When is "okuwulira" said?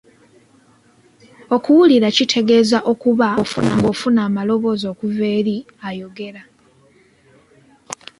1.55-2.07